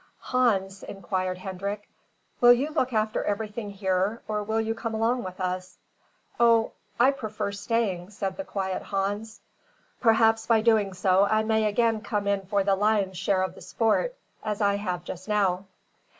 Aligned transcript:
"Hans," 0.17 0.81
inquired 0.81 1.37
Hendrik, 1.37 1.87
"will 2.39 2.53
you 2.53 2.71
look 2.71 2.91
after 2.91 3.23
everything 3.23 3.69
here, 3.69 4.23
or 4.27 4.41
will 4.41 4.59
you 4.59 4.73
come 4.73 4.95
along 4.95 5.21
with 5.23 5.39
us?" 5.39 5.77
"O, 6.39 6.71
I 6.99 7.11
prefer 7.11 7.51
staying," 7.51 8.09
said 8.09 8.35
the 8.35 8.43
quiet 8.43 8.81
Hans. 8.81 9.41
"Perhaps 9.99 10.47
by 10.47 10.61
doing 10.61 10.95
so 10.95 11.25
I 11.29 11.43
may 11.43 11.65
again 11.65 12.01
come 12.01 12.25
in 12.25 12.47
for 12.47 12.63
the 12.63 12.73
lion's 12.73 13.19
share 13.19 13.43
of 13.43 13.53
the 13.53 13.61
sport, 13.61 14.15
as 14.43 14.59
I 14.59 14.77
have 14.77 15.03
just 15.03 15.27
now." 15.27 15.65